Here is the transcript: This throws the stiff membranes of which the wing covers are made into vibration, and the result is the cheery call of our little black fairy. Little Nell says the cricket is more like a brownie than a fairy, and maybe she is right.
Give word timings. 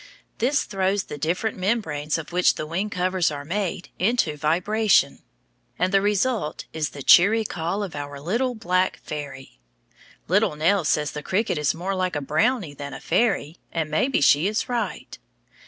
This 0.39 0.63
throws 0.63 1.03
the 1.03 1.17
stiff 1.17 1.43
membranes 1.53 2.17
of 2.17 2.31
which 2.31 2.55
the 2.55 2.65
wing 2.65 2.89
covers 2.89 3.29
are 3.29 3.45
made 3.45 3.89
into 3.99 4.35
vibration, 4.35 5.21
and 5.77 5.93
the 5.93 6.01
result 6.01 6.65
is 6.73 6.89
the 6.89 7.03
cheery 7.03 7.43
call 7.45 7.83
of 7.83 7.95
our 7.95 8.19
little 8.19 8.55
black 8.55 8.99
fairy. 9.03 9.59
Little 10.27 10.55
Nell 10.55 10.85
says 10.85 11.11
the 11.11 11.21
cricket 11.21 11.59
is 11.59 11.75
more 11.75 11.93
like 11.93 12.15
a 12.15 12.19
brownie 12.21 12.73
than 12.73 12.95
a 12.95 12.99
fairy, 12.99 13.57
and 13.71 13.91
maybe 13.91 14.21
she 14.21 14.47
is 14.47 14.67
right. 14.67 15.19